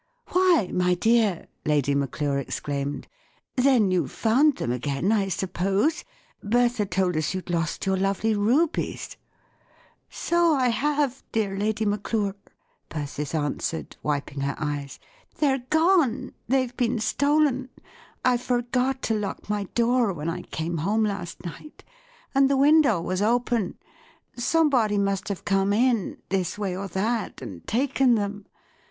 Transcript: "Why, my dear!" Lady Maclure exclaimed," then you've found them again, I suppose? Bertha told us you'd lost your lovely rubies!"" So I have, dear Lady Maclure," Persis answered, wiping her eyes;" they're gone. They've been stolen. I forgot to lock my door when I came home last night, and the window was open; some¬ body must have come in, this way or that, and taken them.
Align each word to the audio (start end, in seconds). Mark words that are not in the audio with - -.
"Why, 0.29 0.71
my 0.73 0.95
dear!" 0.95 1.45
Lady 1.67 1.93
Maclure 1.93 2.39
exclaimed," 2.39 3.07
then 3.55 3.91
you've 3.91 4.09
found 4.11 4.55
them 4.57 4.71
again, 4.71 5.11
I 5.11 5.27
suppose? 5.27 6.03
Bertha 6.43 6.87
told 6.87 7.15
us 7.17 7.35
you'd 7.35 7.51
lost 7.51 7.85
your 7.85 7.97
lovely 7.97 8.33
rubies!"" 8.35 9.15
So 10.09 10.55
I 10.55 10.69
have, 10.69 11.21
dear 11.31 11.55
Lady 11.55 11.85
Maclure," 11.85 12.33
Persis 12.89 13.35
answered, 13.35 13.95
wiping 14.01 14.39
her 14.41 14.55
eyes;" 14.57 14.99
they're 15.37 15.65
gone. 15.69 16.31
They've 16.47 16.75
been 16.75 16.97
stolen. 16.97 17.69
I 18.25 18.37
forgot 18.37 19.03
to 19.03 19.13
lock 19.13 19.51
my 19.51 19.65
door 19.75 20.13
when 20.13 20.29
I 20.29 20.41
came 20.41 20.79
home 20.79 21.03
last 21.03 21.45
night, 21.45 21.83
and 22.33 22.49
the 22.49 22.57
window 22.57 22.99
was 23.01 23.21
open; 23.21 23.77
some¬ 24.35 24.67
body 24.67 24.97
must 24.97 25.27
have 25.29 25.45
come 25.45 25.71
in, 25.71 26.17
this 26.29 26.57
way 26.57 26.75
or 26.75 26.87
that, 26.87 27.39
and 27.43 27.67
taken 27.67 28.15
them. 28.15 28.47